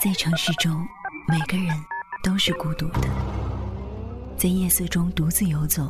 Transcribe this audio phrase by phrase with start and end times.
[0.00, 0.86] 在城市中，
[1.28, 1.68] 每个人
[2.24, 3.08] 都是孤独的，
[4.36, 5.88] 在夜色中独自游走，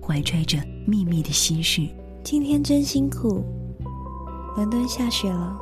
[0.00, 1.88] 怀揣着秘密的心事。
[2.22, 3.44] 今天真辛苦，
[4.56, 5.58] 伦敦下雪了，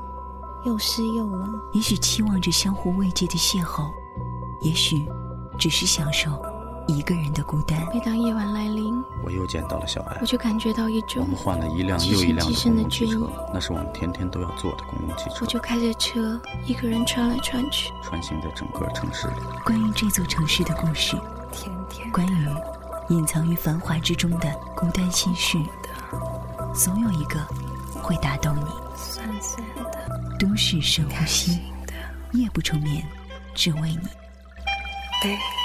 [0.67, 1.55] 又湿又冷。
[1.75, 3.91] 也许期望着相互慰藉的邂逅，
[4.63, 4.97] 也许
[5.59, 6.31] 只是享受
[6.87, 7.79] 一个人的孤单。
[7.93, 8.95] 每当夜晚来临，
[9.25, 10.27] 我又见到了小艾我。
[10.27, 17.93] 就感觉到一我种们，换了一辆又一辆的极深的公共汽车，那是我们天天都要坐的公共汽车我，就开着车一个人穿来穿去。
[18.03, 19.35] 穿行在整个城市里。
[19.65, 21.17] 关于这座城市的故事，
[21.53, 22.49] 天天关于
[23.09, 25.59] 隐藏于繁华之中的孤单心事，
[26.73, 27.41] 总有一个
[28.01, 28.71] 会打动你。
[28.97, 31.93] 酸酸的，都市深呼吸，的，
[32.33, 33.05] 夜不成眠，
[33.55, 34.09] 只为你。
[35.23, 35.56] 悲伤。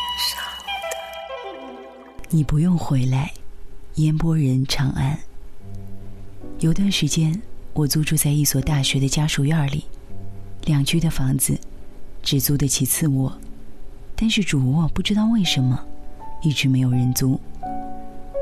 [2.33, 3.33] 你不用回来，
[3.95, 5.19] 烟波人长安。
[6.61, 7.41] 有段时间，
[7.73, 9.83] 我租住在一所大学的家属院里，
[10.63, 11.59] 两居的房子，
[12.23, 13.37] 只租得起次卧，
[14.15, 15.77] 但是主卧不知道为什么
[16.41, 17.37] 一直没有人租。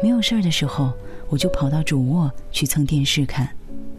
[0.04, 0.94] 没有事儿的时候，
[1.28, 3.50] 我就跑到主卧去蹭电视看。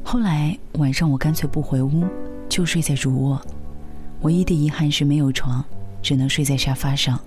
[0.04, 2.04] 后来晚上我干脆不回屋，
[2.48, 3.44] 就睡在主卧。
[4.20, 5.64] 唯一的遗憾是没有床，
[6.00, 7.20] 只能睡在沙发上。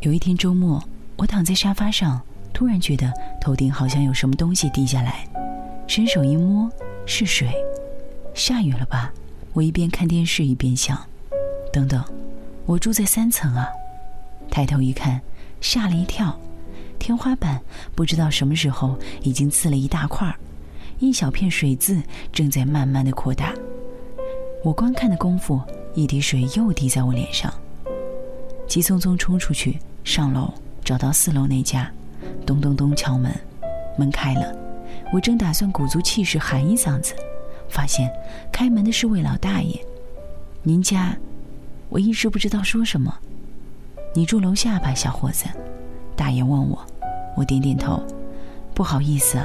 [0.00, 0.82] 有一天周末，
[1.16, 2.20] 我躺在沙发上，
[2.52, 5.26] 突然觉得头顶好像有什么东西滴下来，
[5.86, 6.70] 伸手一摸，
[7.06, 7.52] 是水。
[8.34, 9.12] 下雨了吧？
[9.52, 10.98] 我一边看电视一边想，
[11.72, 12.02] 等等，
[12.64, 13.68] 我住在三层啊！
[14.50, 15.20] 抬头一看，
[15.60, 16.34] 吓了一跳，
[16.98, 17.60] 天花板
[17.94, 20.34] 不知道什么时候已经刺了一大块儿，
[20.98, 22.02] 一小片水渍
[22.32, 23.52] 正在慢慢的扩大。
[24.64, 25.60] 我观看的功夫，
[25.94, 27.52] 一滴水又滴在我脸上，
[28.66, 30.52] 急匆匆冲出去，上楼
[30.84, 31.90] 找到四楼那家，
[32.44, 33.32] 咚咚咚敲门，
[33.96, 34.54] 门开了，
[35.12, 37.14] 我正打算鼓足气势喊一嗓子，
[37.68, 38.10] 发现
[38.52, 39.80] 开门的是位老大爷。
[40.62, 41.16] 您家？
[41.88, 43.16] 我一时不知道说什么。
[44.14, 45.44] 你住楼下吧，小伙子。
[46.16, 46.78] 大爷问我，
[47.36, 48.02] 我点点头。
[48.74, 49.38] 不好意思，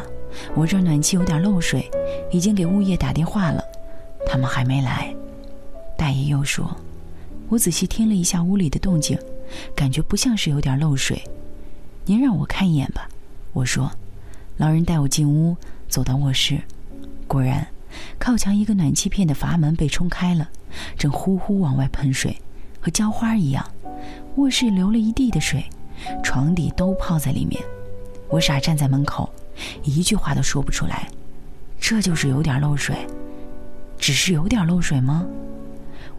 [0.55, 1.89] 我这暖气有点漏水，
[2.31, 3.63] 已经给物业打电话了，
[4.25, 5.13] 他们还没来。
[5.97, 6.69] 大爷又说，
[7.49, 9.17] 我仔细听了一下屋里的动静，
[9.75, 11.21] 感觉不像是有点漏水。
[12.05, 13.09] 您让我看一眼吧，
[13.53, 13.91] 我说。
[14.57, 15.55] 老人带我进屋，
[15.87, 16.59] 走到卧室，
[17.27, 17.67] 果然，
[18.17, 20.49] 靠墙一个暖气片的阀门被冲开了，
[20.97, 22.35] 正呼呼往外喷水，
[22.81, 23.63] 和浇花一样。
[24.37, 25.63] 卧室流了一地的水，
[26.23, 27.61] 床底都泡在里面。
[28.29, 29.29] 我傻站在门口，
[29.83, 31.07] 一句话都说不出来。
[31.79, 33.05] 这就是有点漏水，
[33.99, 35.23] 只是有点漏水吗？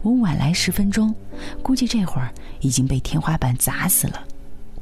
[0.01, 1.13] 我晚来十分钟，
[1.61, 4.23] 估计这会儿已经被天花板砸死了。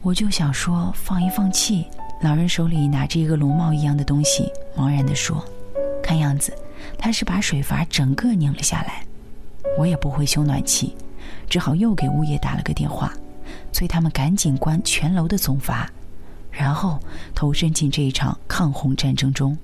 [0.02, 1.86] 我就想说放一放气。
[2.22, 5.44] 老人手里拿着一个龙帽一样的东西，茫然地说
[6.02, 6.52] ：“看样子
[6.98, 9.06] 他是把水阀整个拧了下来。”
[9.78, 10.96] 我也不会修暖气，
[11.48, 13.14] 只好又给物业打了个电话，
[13.72, 15.88] 催他们赶紧关全楼的总阀，
[16.52, 17.00] 然后
[17.36, 19.56] 投身进这一场抗洪战争中。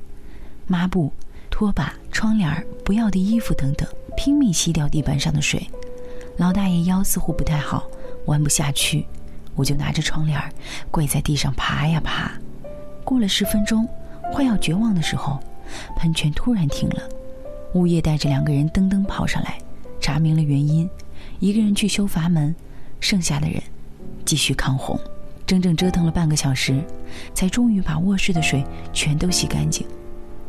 [0.67, 1.11] 抹布、
[1.49, 5.67] 拖把、窗帘、不要的衣服等等，拼命吸掉地板上的水。
[6.37, 7.83] 老大爷腰似乎不太好，
[8.25, 9.05] 弯不下去，
[9.55, 10.39] 我就拿着窗帘
[10.89, 12.31] 跪在地上爬呀爬。
[13.03, 13.87] 过了十分钟，
[14.31, 15.39] 快要绝望的时候，
[15.97, 17.03] 喷泉突然停了。
[17.73, 19.57] 物业带着两个人噔噔跑上来，
[19.99, 20.89] 查明了原因，
[21.39, 22.55] 一个人去修阀门，
[22.99, 23.61] 剩下的人
[24.25, 24.99] 继续抗洪。
[25.45, 26.81] 整整折腾了半个小时，
[27.33, 28.63] 才终于把卧室的水
[28.93, 29.85] 全都洗干净。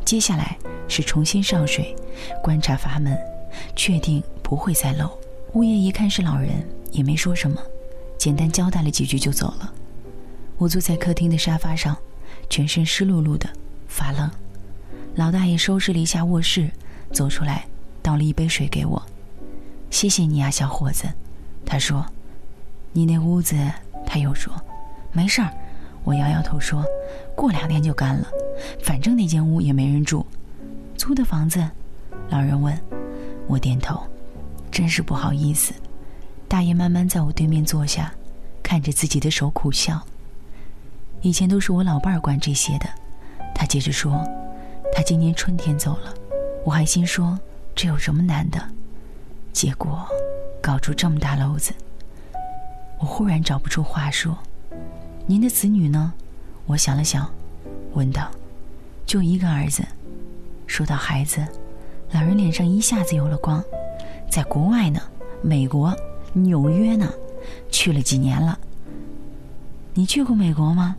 [0.05, 1.95] 接下来是重新上水，
[2.41, 3.17] 观察阀门，
[3.75, 5.09] 确定不会再漏。
[5.53, 6.51] 物业一看是老人，
[6.91, 7.61] 也没说什么，
[8.17, 9.73] 简单交代了几句就走了。
[10.57, 11.95] 我坐在客厅的沙发上，
[12.49, 13.49] 全身湿漉漉的，
[13.87, 14.29] 发愣。
[15.15, 16.69] 老大爷收拾了一下卧室，
[17.11, 17.65] 走出来，
[18.01, 19.01] 倒了一杯水给我。
[19.89, 21.07] 谢谢你啊，小伙子。
[21.65, 22.05] 他说
[22.91, 23.55] ：“你那屋子……”
[24.05, 24.53] 他又说
[25.11, 25.53] ：“没事儿。”
[26.03, 26.85] 我摇摇头说
[27.35, 28.27] ：“过两天就干了，
[28.83, 30.25] 反正那间屋也没人住。”
[30.97, 31.65] 租的房子？
[32.29, 32.77] 老人问。
[33.47, 34.01] 我点头。
[34.71, 35.73] 真是不好意思。
[36.47, 38.13] 大爷慢慢在我对面坐下，
[38.61, 40.01] 看着自己的手苦笑。
[41.21, 42.85] 以前都是我老伴儿管这些的。
[43.53, 44.21] 他接着说
[44.93, 46.13] ：“他今年春天走了。”
[46.65, 47.39] 我还心说
[47.73, 48.61] 这有什么难的，
[49.53, 50.05] 结果
[50.61, 51.73] 搞出这么大篓子。
[52.99, 54.37] 我忽然找不出话说。
[55.25, 56.13] 您的子女呢？
[56.65, 57.31] 我想了想，
[57.93, 58.29] 问道
[59.07, 59.83] ：“就一个儿子。”
[60.67, 61.47] 说到孩子，
[62.11, 63.63] 老人脸上一下子有了光，
[64.29, 65.01] 在国外呢，
[65.41, 65.95] 美国
[66.33, 67.11] 纽约呢，
[67.69, 68.57] 去了几年了。
[69.93, 70.95] 你去过美国吗？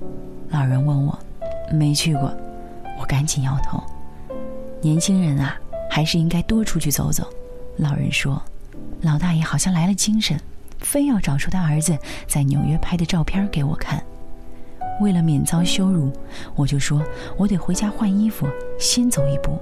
[0.51, 1.19] 老人问我。
[1.73, 2.33] 没去过，
[3.01, 3.83] 我赶紧摇头。
[4.81, 5.57] 年轻人啊，
[5.91, 7.27] 还是应该多出去走走。
[7.79, 8.41] 老人说。
[9.03, 10.41] 老大爷好像来了精神，
[10.79, 14.03] 非要找出他儿子在纽约拍的照片给我看。
[15.01, 16.11] 为了免遭羞辱，
[16.55, 17.05] 我就说
[17.37, 18.49] 我得回家换衣服，
[18.79, 19.59] 先走一步。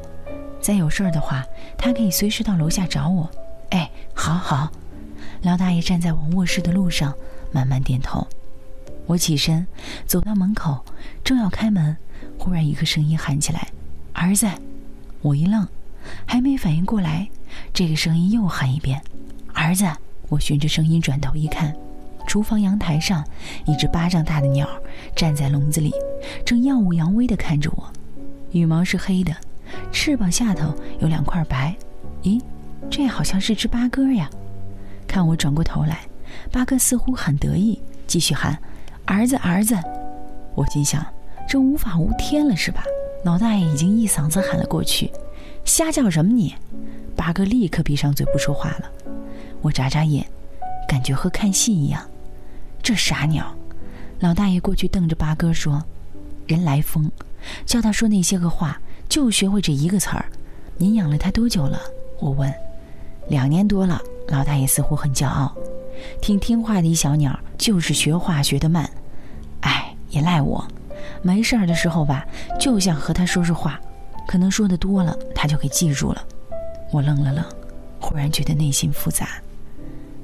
[0.64, 1.44] 再有事儿的话，
[1.76, 3.30] 他可以随时到楼下找我。
[3.68, 4.72] 哎，好好。
[5.42, 7.12] 老大爷站在往卧室的路上，
[7.52, 8.26] 慢慢点头。
[9.04, 9.66] 我起身
[10.06, 10.82] 走到门口，
[11.22, 11.94] 正要开门，
[12.38, 13.68] 忽然一个声音喊起来
[14.14, 14.48] ：“儿子！”
[15.20, 15.68] 我一愣，
[16.24, 17.28] 还没反应过来，
[17.74, 18.98] 这个声音又喊一遍
[19.52, 19.84] ：“儿子！”
[20.30, 21.76] 我循着声音转头一看，
[22.26, 23.22] 厨房阳台上
[23.66, 24.66] 一只巴掌大的鸟
[25.14, 25.92] 站在笼子里，
[26.42, 27.92] 正耀武扬威地看着我，
[28.52, 29.36] 羽毛是黑的，
[29.94, 31.74] 翅膀下头有两块白。
[32.24, 32.42] 咦，
[32.90, 34.28] 这好像是只八哥呀！
[35.06, 36.00] 看我转过头来，
[36.50, 38.58] 八哥似乎很得意，继续喊。
[39.06, 39.78] 儿子，儿子！
[40.56, 41.06] 我心想，
[41.48, 42.82] 这无法无天了是吧？
[43.24, 45.10] 老大爷已经一嗓子喊了过去
[45.64, 46.54] ：“瞎叫什么你！”
[47.14, 48.90] 八哥立刻闭上嘴不说话了。
[49.62, 50.26] 我眨眨眼，
[50.88, 52.02] 感觉和看戏一样。
[52.82, 53.54] 这傻鸟！
[54.18, 55.82] 老大爷过去瞪着八哥说
[56.48, 57.08] ：“人来疯，
[57.64, 58.80] 叫他说那些个话，
[59.14, 60.26] 就学会这一个词儿。
[60.76, 61.80] 您养了它多久了？”
[62.18, 62.52] 我问。
[63.28, 64.02] 两年多了。
[64.26, 65.54] 老大爷似乎很骄傲。
[66.20, 68.90] 挺听话的一小鸟，就是学话学得慢。
[69.60, 70.66] 哎，也赖我，
[71.22, 72.26] 没事儿的时候吧，
[72.58, 73.80] 就想和他说说话，
[74.26, 76.20] 可能说的多了，他就给记住了。
[76.90, 77.44] 我愣了愣，
[78.00, 79.40] 忽然觉得内心复杂。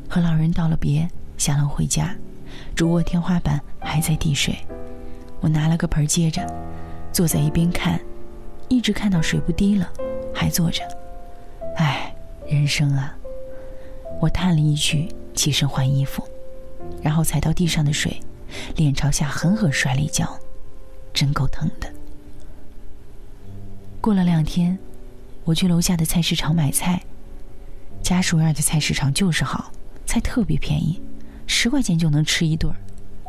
[0.09, 1.09] 和老人道了别，
[1.39, 2.13] 下楼回家，
[2.75, 4.59] 主卧天花板还在滴水。
[5.39, 6.45] 我拿了个盆接着，
[7.13, 8.01] 坐在一边看，
[8.71, 9.87] 一直看到水不滴了，
[10.35, 10.83] 还坐着。
[11.77, 12.15] 哎，
[12.49, 13.15] 人生啊！
[14.19, 15.15] 我叹了一句。
[15.33, 16.23] 起身换衣服，
[17.01, 18.21] 然后踩到地上的水，
[18.77, 20.39] 脸朝下狠狠摔了一跤，
[21.15, 21.91] 真够疼的。
[24.03, 24.77] 过了两天，
[25.45, 27.01] 我去楼下的菜市场买菜，
[28.03, 29.73] 家属院的菜市场就是好，
[30.05, 31.01] 菜特别便宜，
[31.47, 32.71] 十块钱就能吃一顿。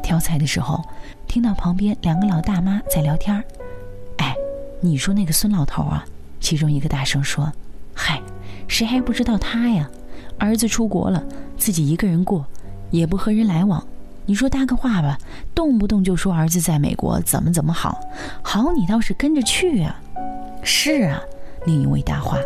[0.04, 0.84] 挑菜的时候，
[1.28, 3.46] 听到旁边两个老大妈在聊天哎，
[4.82, 6.04] 你说那个孙老头啊？
[6.40, 7.52] 其中一个大声说
[7.94, 8.20] ：“嗨，
[8.68, 9.90] 谁还不知道他呀？”
[10.40, 11.24] 儿子出国了，
[11.56, 12.46] 自己一个人过，
[12.90, 13.86] 也不和人来往。
[14.26, 15.20] 你说搭个话吧，
[15.54, 18.00] 动不动就说儿子在美国怎么怎么好，
[18.42, 20.02] 好你倒是跟着去啊！
[20.64, 21.22] 是啊，
[21.66, 22.38] 另一位搭话，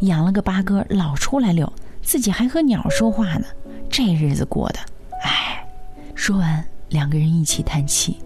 [0.00, 3.46] 养了个八哥，老出来溜，自己还和鸟说话呢，
[3.88, 4.78] 这日子过的，
[5.22, 5.66] 唉。
[6.14, 8.18] 说完，两个人一起叹气。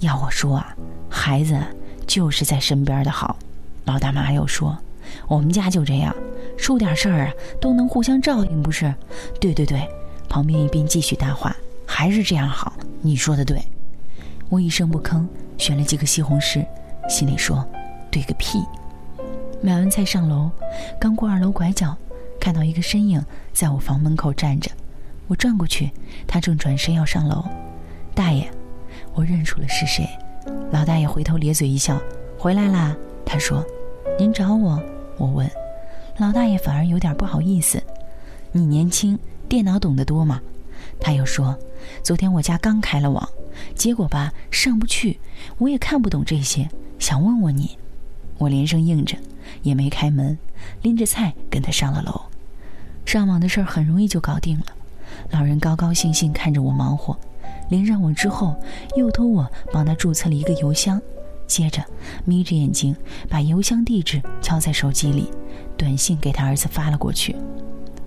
[0.00, 0.74] 要我说啊，
[1.08, 1.58] 孩子
[2.08, 3.36] 就是在身边的好。
[3.84, 4.76] 老大妈又说，
[5.28, 6.12] 我们家就这样。
[6.56, 8.92] 出点事儿啊，都能互相照应，不是？
[9.40, 9.88] 对对对，
[10.28, 11.56] 旁边一边继续搭话，
[11.86, 12.72] 还是这样好。
[13.00, 13.62] 你说的对，
[14.48, 15.24] 我一声不吭，
[15.56, 16.66] 选了几个西红柿，
[17.08, 17.64] 心里说：
[18.10, 18.58] 对个屁！
[19.62, 20.50] 买完菜上楼，
[21.00, 21.96] 刚过二楼拐角，
[22.40, 24.70] 看到一个身影在我房门口站着，
[25.28, 25.90] 我转过去，
[26.26, 27.44] 他正转身要上楼。
[28.14, 28.50] 大爷，
[29.14, 30.08] 我认出了是谁。
[30.70, 32.00] 老大爷回头咧嘴一笑，
[32.38, 32.96] 回来啦。
[33.24, 33.64] 他说
[34.18, 34.82] ：“您找我？”
[35.18, 35.50] 我问。
[36.18, 37.82] 老大爷反而有点不好意思，
[38.52, 39.18] 你年轻，
[39.48, 40.40] 电脑懂得多吗？
[41.00, 41.56] 他又说，
[42.02, 43.28] 昨天我家刚开了网，
[43.74, 45.18] 结果吧上不去，
[45.58, 46.68] 我也看不懂这些，
[46.98, 47.78] 想问问你。
[48.38, 49.16] 我连声应着，
[49.62, 50.38] 也没开门，
[50.82, 52.20] 拎着菜跟他上了楼。
[53.04, 54.66] 上网的事儿很容易就搞定了，
[55.30, 57.18] 老人高高兴兴看着我忙活，
[57.68, 58.56] 连上网之后
[58.96, 61.00] 又托我帮他注册了一个邮箱。
[61.46, 61.82] 接着，
[62.24, 62.94] 眯着眼睛
[63.28, 65.30] 把邮箱地址敲在手机里，
[65.76, 67.34] 短信给他儿子发了过去。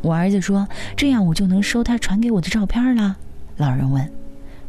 [0.01, 3.17] 我儿子说：“这样我就能收他传给我的照片了。”
[3.57, 4.11] 老人问，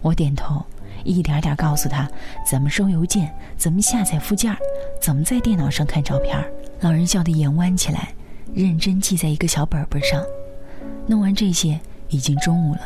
[0.00, 0.64] 我点头，
[1.04, 2.10] 一点点告诉他
[2.50, 4.56] 怎么收邮件，怎么下载附件，
[5.00, 6.42] 怎么在电脑上看照片。
[6.80, 8.14] 老人笑得眼弯起来，
[8.54, 10.22] 认真记在一个小本本上。
[11.06, 12.80] 弄完这些，已经中午了，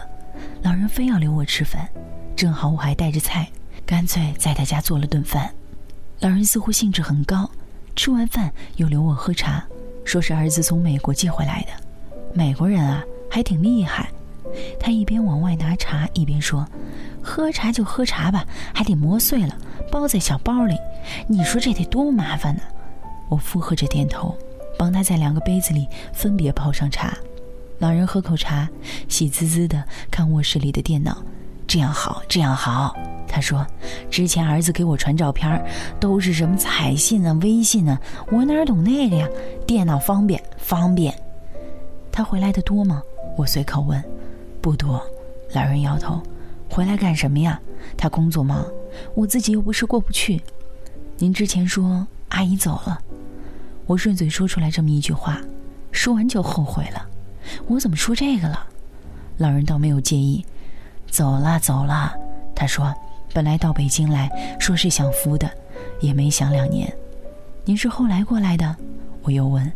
[0.67, 1.89] 老人非要留我吃饭，
[2.35, 3.49] 正好我还带着菜，
[3.87, 5.49] 干脆在他家做了顿饭。
[6.19, 7.49] 老人似乎兴致很高，
[7.95, 9.65] 吃完饭又留我喝茶，
[10.05, 11.69] 说是儿子从美国寄回来的。
[12.35, 14.09] 美国人啊，还挺厉害。
[14.81, 16.67] 他一边往外拿茶，一边说
[17.23, 18.45] ：“喝茶就喝茶吧，
[18.75, 19.57] 还得磨碎了，
[19.93, 20.77] 包在小包里。
[21.29, 22.63] 你说这得多麻烦呢？”
[23.31, 24.37] 我附和着点头，
[24.77, 27.17] 帮他在两个杯子里分别泡上茶。
[27.79, 28.69] 老人喝口茶，
[29.09, 31.23] 喜滋滋的看卧室里的电脑。
[31.67, 32.97] 这样好，这样好。
[33.29, 33.67] 他说
[34.11, 35.63] ：“之前儿子给我传照片，
[36.01, 39.29] 都是什么彩信啊、微信啊，我哪懂那个呀？
[39.67, 41.15] 电脑方便，方便。”
[42.11, 43.03] 他回来的多吗？
[43.37, 44.03] 我随口问。
[44.63, 45.05] 不多。
[45.53, 46.23] 老人摇头。
[46.71, 47.61] 回来干什么呀？
[47.97, 48.65] 他工作忙，
[49.15, 50.41] 我自己又不是过不去。
[51.19, 52.99] 您之前说阿姨走了，
[53.87, 55.41] 我顺嘴说出来这么一句话，
[55.93, 57.07] 说完就后悔了。
[57.67, 58.67] 我怎么说这个了？
[59.39, 60.45] 老人倒没有介意，
[61.11, 62.15] 走了走了。
[62.55, 62.95] 他说
[63.35, 65.51] ：“本来到北京来说是享福的，
[66.01, 66.91] 也没享两年。
[67.65, 68.75] 您是后来过来的？”
[69.23, 69.71] 我又问：“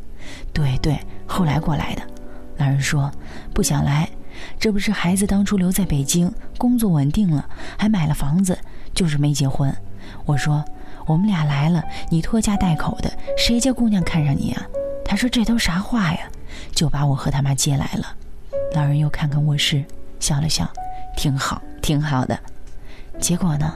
[0.52, 2.02] 对对，后来过来的。”
[2.56, 3.10] 老人说
[3.52, 4.08] ：“不想来，
[4.58, 8.58] 这不是孩子当初留在北京，工作稳定了，还买了房子，
[8.94, 9.74] 就是没结婚。”
[10.24, 10.64] 我说
[11.06, 14.62] ：“我们俩来了，你拖家带口的，谁家姑娘看上你啊？”
[15.04, 16.19] 他说：“这都啥话呀？”
[16.72, 18.14] 就把我和他妈接来了。
[18.74, 19.84] 老人又看看卧室，
[20.18, 20.68] 笑了笑
[21.16, 22.38] ：“挺好，挺好的。”
[23.20, 23.74] 结果呢，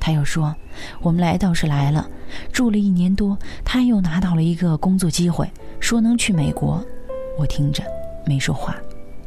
[0.00, 0.54] 他又说
[1.00, 2.08] ：“我们来倒是来了，
[2.52, 6.84] 住了一年多，他又拿到了一个工作机会，说能去美国。”
[7.38, 7.82] 我听着
[8.26, 8.76] 没说话，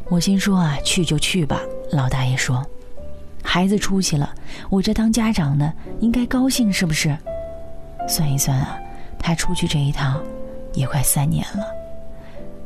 [0.09, 1.59] 我心说啊，去就去吧。
[1.91, 2.63] 老大爷说
[3.43, 4.33] ：“孩子出息了，
[4.69, 7.15] 我这当家长的应该高兴是不是？”
[8.07, 8.77] 算一算啊，
[9.17, 10.21] 他出去这一趟
[10.73, 11.82] 也快三年了。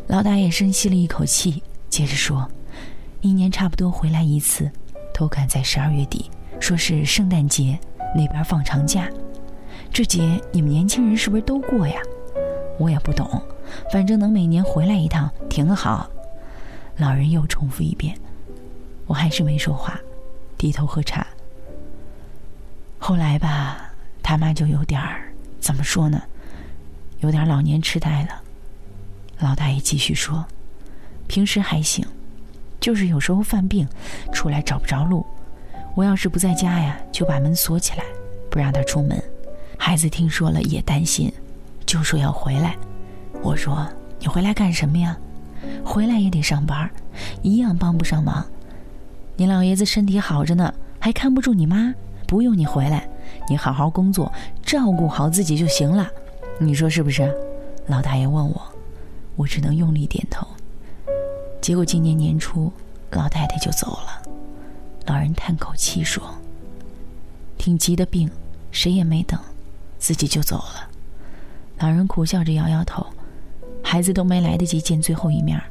[0.07, 2.49] 老大爷深吸了一口气，接着说
[3.19, 4.71] ：“一年差不多回来一次，
[5.13, 7.77] 都赶在十二月底。”说是圣诞节
[8.15, 9.07] 那边放长假，
[9.91, 11.99] 这节你们年轻人是不是都过呀？
[12.79, 13.29] 我也不懂，
[13.91, 16.09] 反正能每年回来一趟挺好。
[16.95, 18.17] 老人又重复一遍，
[19.05, 19.99] 我还是没说话，
[20.57, 21.27] 低头喝茶。
[22.97, 23.91] 后来吧，
[24.23, 26.23] 他妈就有点儿怎么说呢？
[27.19, 28.41] 有点老年痴呆了。
[29.39, 30.43] 老大爷继续说，
[31.27, 32.05] 平时还行，
[32.79, 33.87] 就是有时候犯病，
[34.33, 35.25] 出来找不着路。
[35.95, 38.03] 我要是不在家呀，就把门锁起来，
[38.49, 39.21] 不让他出门。
[39.77, 41.31] 孩子听说了也担心，
[41.85, 42.75] 就说要回来。
[43.43, 43.87] 我说
[44.19, 45.15] ：“你回来干什么呀？
[45.83, 46.89] 回来也得上班，
[47.43, 48.45] 一样帮不上忙。
[49.35, 51.93] 你老爷子身体好着呢，还看不住你妈，
[52.27, 53.07] 不用你回来，
[53.47, 54.31] 你好好工作，
[54.63, 56.09] 照顾好自己就行了。
[56.59, 57.31] 你说是不是？”
[57.85, 58.61] 老大爷问我，
[59.37, 60.45] 我只能用力点头。
[61.61, 62.71] 结果今年年初，
[63.11, 64.21] 老太太就走了。
[65.05, 66.21] 老人叹口气说
[67.57, 68.29] ：“挺急的病，
[68.71, 69.39] 谁也没等，
[69.97, 70.89] 自己就走了。”
[71.79, 73.05] 老人苦笑着摇摇头。
[73.83, 75.61] 孩子都没来得及见最后一面，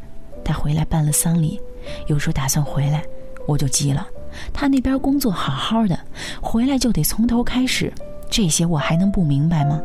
[0.43, 1.61] 他回来办了丧礼，
[2.07, 3.05] 又说打算回来，
[3.47, 4.07] 我就急了。
[4.55, 5.99] 他那边工作好好的，
[6.41, 7.93] 回来就得从头开始，
[8.29, 9.81] 这些我还能不明白吗？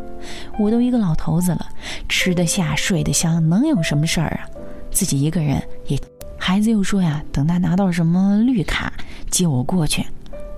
[0.60, 1.66] 我都一个老头子了，
[2.10, 4.50] 吃得下睡得香，能有什么事儿啊？
[4.92, 5.98] 自己一个人也……
[6.38, 8.92] 孩子又说呀，等他拿到什么绿卡。
[9.30, 10.04] 接我过去，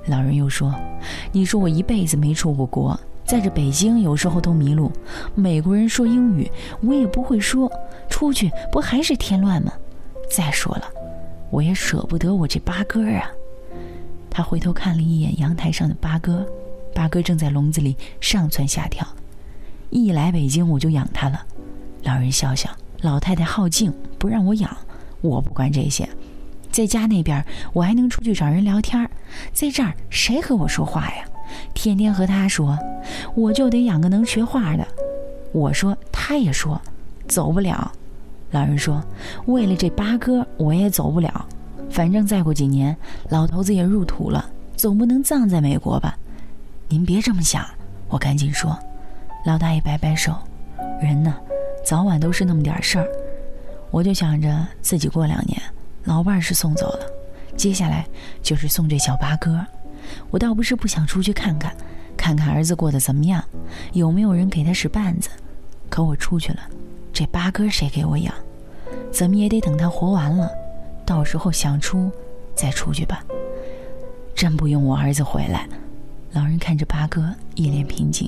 [0.08, 0.74] 老人又说
[1.32, 4.92] ：“你说我一辈子没出过国，在这北京有时候都迷路。
[5.36, 6.50] 美国人说英语，
[6.82, 7.72] 我也不会说，
[8.10, 9.74] 出去不还是添乱吗？
[10.32, 10.86] 再说了，
[11.52, 13.30] 我也舍不得我这八哥啊。”
[14.32, 16.44] 他回头看了一眼阳台上的八哥，
[16.94, 19.06] 八哥正在笼子里上蹿下跳。
[19.90, 21.46] 一来北京我就养他了。
[22.04, 22.70] 老人笑笑
[23.02, 24.76] ：“老太太好静，不让我养，
[25.22, 26.08] 我不管这些。”
[26.72, 29.08] 在家那边，我还能出去找人聊天
[29.52, 31.24] 在这儿谁和我说话呀？
[31.76, 32.76] 天天和他说，
[33.36, 34.88] 我就得养个能学话的。
[35.52, 36.82] 我说，他也说，
[37.28, 37.92] 走不了。
[38.50, 39.04] 老人说，
[39.46, 41.46] 为了这八哥，我也走不了。
[41.92, 42.98] 反正再过几年，
[43.30, 46.18] 老头子也入土了，总不能葬在美国吧？
[46.94, 47.66] 您别这么想。
[48.08, 48.78] 我赶紧说，
[49.48, 50.32] 老大爷摆摆手，
[51.02, 51.36] 人呢，
[51.84, 53.08] 早晚都是那么点事儿。
[53.90, 55.60] 我就想着自己过两年。
[56.04, 57.00] 老伴儿是送走了，
[57.58, 58.06] 接下来
[58.44, 59.60] 就是送这小八哥。
[60.30, 61.76] 我倒不是不想出去看看，
[62.16, 63.44] 看看儿子过得怎么样，
[63.94, 65.32] 有没有人给他使绊子。
[65.90, 66.60] 可我出去了，
[67.12, 68.32] 这八哥谁给我养？
[69.12, 70.48] 怎么也得等他活完了，
[71.08, 72.12] 到时候想出
[72.54, 73.24] 再出去吧。
[74.36, 75.68] 真不用我儿子回来。
[76.34, 78.28] 老人看着八哥，一脸平静。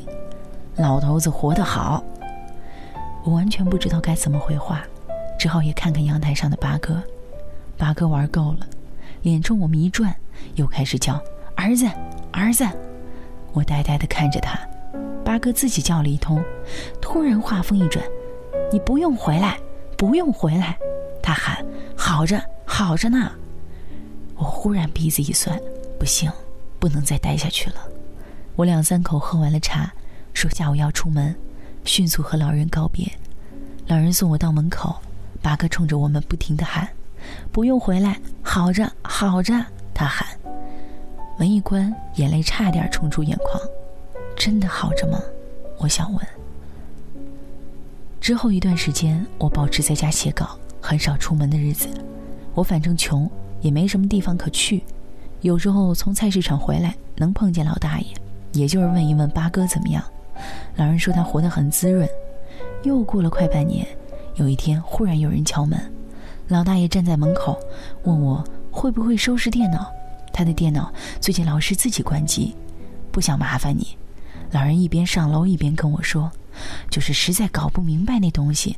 [0.76, 2.04] 老头子活得好。
[3.24, 4.84] 我完全不知道该怎么回话，
[5.40, 7.02] 只好也看看阳台上的八哥。
[7.78, 8.68] 八哥玩够了，
[9.24, 10.16] 脸冲我们一转，
[10.54, 11.20] 又开始叫
[11.56, 11.90] 儿子，
[12.32, 12.64] 儿子。
[13.54, 14.60] 我呆呆地看着他，
[15.24, 16.44] 八哥自己叫了一通，
[17.02, 18.06] 突然话锋一转
[18.72, 19.58] ：“你不用回来，
[19.98, 20.78] 不用回来。”
[21.24, 21.66] 他喊
[21.98, 23.32] ：“好着，好着呢。”
[24.38, 25.60] 我忽然鼻子一酸，
[25.98, 26.32] 不行，
[26.78, 27.76] 不能再待下去了。
[28.56, 29.92] 我两三口喝完了茶，
[30.34, 31.36] 说下午要出门，
[31.84, 33.06] 迅速和老人告别。
[33.88, 34.96] 老人送我到门口，
[35.42, 36.88] 八哥冲着我们不停地喊。
[37.52, 39.54] 不用回来，好着好着，
[39.94, 40.26] 他喊。
[41.38, 43.62] 门一关，眼泪差点冲出眼眶。
[44.38, 45.20] 真的好着吗？
[45.78, 46.28] 我想问。
[48.22, 51.90] 之后一段时间，我保持在家写稿，很少出门的日子。
[52.54, 54.82] 我反正穷，也没什么地方可去。
[55.42, 58.08] 有时候从菜市场回来，能碰见老大爷，
[58.56, 60.04] 也就是问一问八哥怎么样。
[60.76, 62.08] 老人说他活得很滋润。
[62.84, 63.86] 又过了快半年，
[64.36, 65.80] 有一天忽然有人敲门。
[66.48, 67.60] 老大爷站在门口，
[68.04, 69.92] 问我会不会收拾电脑。
[70.32, 72.56] 他的电脑最近老是自己关机，
[73.12, 73.98] 不想麻烦你。
[74.52, 76.32] 老人一边上楼一边跟我说
[76.92, 78.78] ：“就是实在搞不明白那东西。”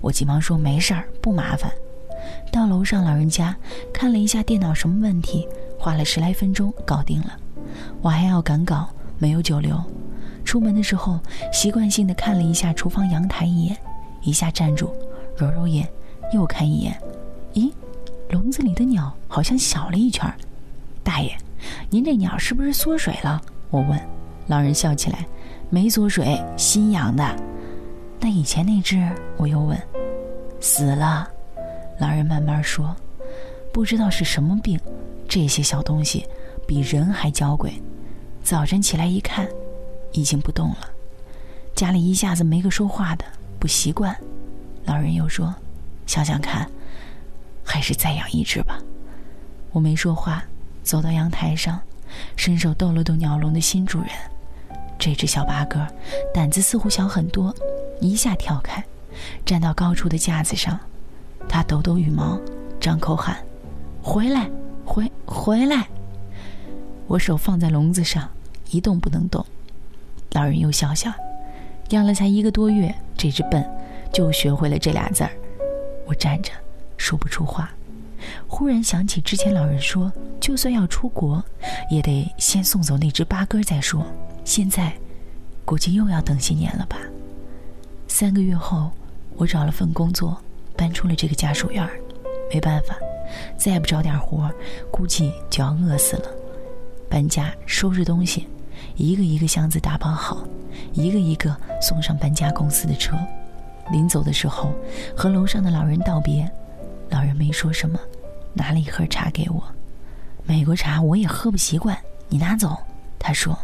[0.00, 1.70] 我急忙说：“没事儿，不麻烦。”
[2.52, 3.56] 到楼上老人家
[3.92, 7.36] 看了一下电脑什么问题，花了十来分钟搞定了。
[8.00, 9.76] 我还要赶稿，没有久留。
[10.44, 11.20] 出门的时候
[11.52, 13.76] 习惯性的看了一下厨房阳台一眼，
[14.22, 14.90] 一下站住，
[15.36, 15.86] 揉揉眼，
[16.32, 16.98] 又看一眼。
[17.54, 17.70] 咦，
[18.30, 20.32] 笼子里的鸟好像小了一圈。
[21.02, 21.36] 大爷，
[21.90, 23.40] 您这鸟是不是缩水了？
[23.70, 24.00] 我问。
[24.46, 25.26] 老人笑起来，
[25.68, 27.36] 没缩水，新养的。
[28.18, 29.06] 那以前那只，
[29.36, 29.78] 我又问，
[30.58, 31.28] 死了。
[32.00, 32.96] 老人慢慢说，
[33.70, 34.80] 不知道是什么病，
[35.28, 36.26] 这些小东西
[36.66, 37.74] 比人还娇贵。
[38.42, 39.46] 早晨起来一看，
[40.12, 40.90] 已经不动了。
[41.74, 43.24] 家里一下子没个说话的，
[43.58, 44.16] 不习惯。
[44.84, 45.54] 老人又说，
[46.06, 46.68] 想想看，
[47.62, 48.78] 还是再养一只吧。
[49.70, 50.42] 我没说话，
[50.82, 51.78] 走到阳台上，
[52.36, 54.08] 伸手逗了逗鸟笼的新主人。
[54.98, 55.86] 这只小八哥
[56.34, 57.54] 胆子似乎小很多，
[58.00, 58.82] 一下跳开，
[59.44, 60.80] 站到高处的架子上。
[61.48, 62.40] 他抖抖羽毛，
[62.80, 63.36] 张口喊
[64.02, 64.50] ：“回来，
[64.84, 65.86] 回回来！”
[67.08, 68.28] 我手放在笼子上，
[68.70, 69.44] 一动不能动。
[70.32, 71.10] 老人又笑笑，
[71.88, 73.66] 养了才一个多月，这只笨
[74.12, 75.30] 就学会了这俩字儿。
[76.06, 76.52] 我站着，
[76.98, 77.70] 说不出话。
[78.46, 81.42] 忽然想起之前老人说，就算要出国，
[81.90, 84.04] 也得先送走那只八哥再说。
[84.44, 84.92] 现在，
[85.64, 86.98] 估计又要等些年了吧。
[88.06, 88.90] 三个月后，
[89.36, 90.38] 我找了份工作，
[90.76, 91.98] 搬出了这个家属院儿。
[92.52, 92.98] 没办法，
[93.56, 94.50] 再不找点活，
[94.90, 96.37] 估计就要饿死了。
[97.08, 98.46] 搬家、收拾东西，
[98.96, 100.46] 一个一个箱子打包好，
[100.92, 103.16] 一个一个送上搬家公司的车。
[103.90, 104.72] 临走的时候，
[105.16, 106.50] 和楼上的老人道别，
[107.10, 107.98] 老人没说什么，
[108.52, 109.62] 拿了一盒茶给我。
[110.44, 111.98] 美国茶我也喝不习惯，
[112.28, 112.76] 你拿走。
[113.18, 113.58] 他说。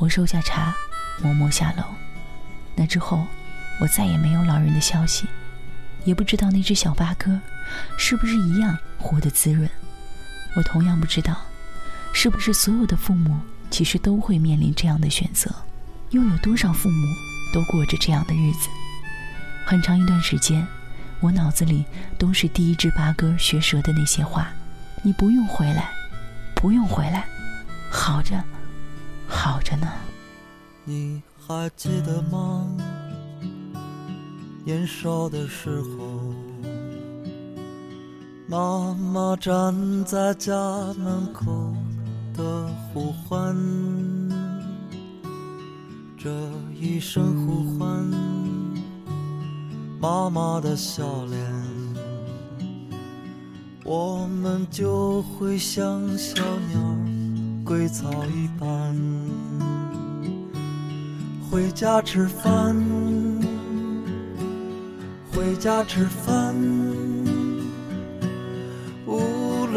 [0.00, 0.72] 我收下茶，
[1.20, 1.82] 默默下楼。
[2.76, 3.20] 那之后，
[3.80, 5.26] 我再也没有老人的消息，
[6.04, 7.40] 也不知道那只小八哥
[7.98, 9.68] 是不是一样活得滋润。
[10.54, 11.36] 我同样不知道，
[12.12, 13.38] 是不是所有的父母
[13.70, 15.50] 其实都会面临这样的选择？
[16.10, 17.06] 又有多少父母
[17.52, 18.68] 都过着这样的日子？
[19.66, 20.66] 很长一段时间，
[21.20, 21.84] 我脑子里
[22.18, 24.48] 都是第一只八哥学舌的那些话
[25.04, 25.90] ：“你不用回来，
[26.54, 27.26] 不用回来，
[27.90, 28.42] 好着。”
[29.28, 29.86] 好着呢。
[30.84, 32.66] 你还记得吗？
[34.64, 36.34] 年少的时候，
[38.48, 40.54] 妈妈站在家
[40.94, 41.74] 门口
[42.38, 43.52] 的呼唤，
[46.16, 46.30] 这
[46.72, 48.08] 一声呼唤，
[50.00, 51.40] 妈妈的笑脸，
[53.84, 56.78] 我们就会像小鸟。
[57.64, 58.96] 归巢一般，
[61.50, 62.74] 回家吃饭，
[65.32, 66.54] 回家吃饭。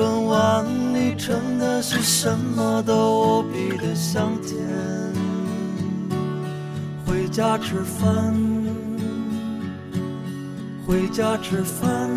[0.01, 4.57] 论碗里盛的是什么，都无比的香甜。
[7.05, 8.33] 回家吃饭，
[10.87, 12.09] 回家吃饭。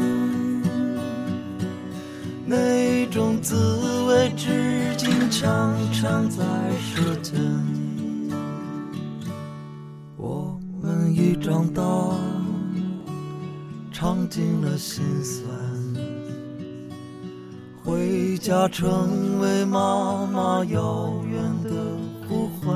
[2.46, 3.54] 那种滋
[4.08, 6.42] 味，至今常常在
[6.80, 7.38] 舌尖。
[10.16, 11.82] 我们已长大，
[13.92, 15.46] 尝尽了心酸，
[17.84, 21.70] 回家成为妈妈遥远的
[22.26, 22.74] 呼唤。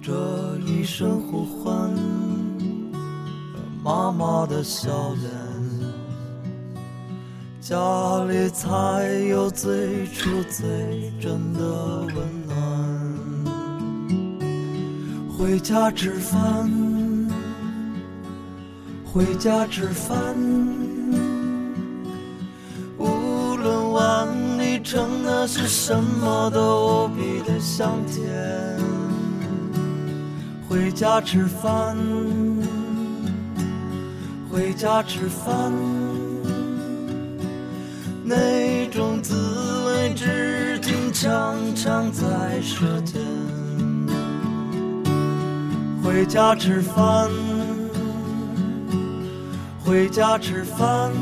[0.00, 1.92] 这一声呼唤，
[3.82, 5.28] 妈妈的笑脸。
[7.60, 7.76] 家
[8.24, 12.56] 里才有最初最真的温暖。
[15.36, 16.70] 回家吃饭，
[19.12, 20.87] 回家吃饭。
[24.90, 28.24] 成的是什么，都无比的香甜。
[30.66, 31.94] 回家吃饭，
[34.50, 35.70] 回家吃饭。
[38.24, 39.34] 那种滋
[39.88, 43.20] 味，至今常常在舌尖。
[46.02, 47.28] 回家吃饭，
[49.84, 51.12] 回家吃饭。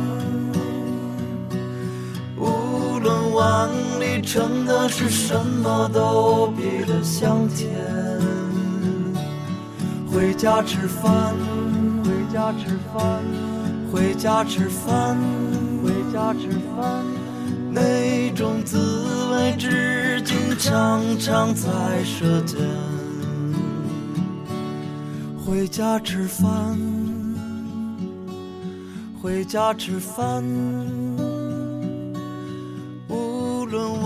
[3.37, 3.69] 碗
[4.01, 7.71] 里盛的是什么，都比的香甜。
[10.11, 11.35] 回家吃饭，
[12.03, 13.23] 回家吃饭。
[13.93, 15.17] 回家吃饭，
[15.83, 17.05] 回家吃饭，
[17.71, 18.77] 那种滋
[19.33, 21.71] 味至今常常在
[22.05, 22.59] 舌尖。
[25.45, 26.79] 回家吃饭，
[29.23, 30.43] 回家吃饭，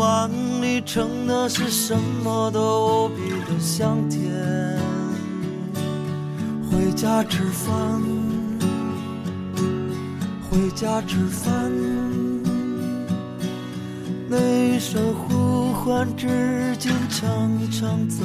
[0.00, 0.30] 碗
[0.62, 4.22] 里盛的是什么，都无比的香甜。
[6.70, 8.00] 回家吃饭，
[10.48, 11.70] 回家吃饭，
[14.26, 18.24] 那声呼唤至今常常在。